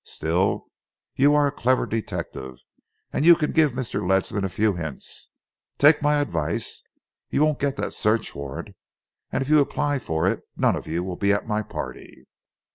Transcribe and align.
Still, 0.03 0.65
you 1.15 1.35
are 1.35 1.45
a 1.45 1.51
clever 1.51 1.85
detective, 1.85 2.55
and 3.13 3.23
you 3.23 3.35
can 3.35 3.51
give 3.51 3.73
Mr. 3.73 4.01
Ledsam 4.03 4.43
a 4.43 4.49
few 4.49 4.73
hints. 4.73 5.29
Take 5.77 6.01
my 6.01 6.15
advice. 6.19 6.81
You 7.29 7.43
won't 7.43 7.59
get 7.59 7.77
that 7.77 7.93
search 7.93 8.33
warrant, 8.33 8.69
and 9.31 9.43
if 9.43 9.49
you 9.49 9.59
apply 9.59 9.99
for 9.99 10.27
it 10.27 10.39
none 10.57 10.75
of 10.75 10.87
you 10.87 11.03
will 11.03 11.17
be 11.17 11.31
at 11.31 11.45
my 11.45 11.61
party." 11.61 12.25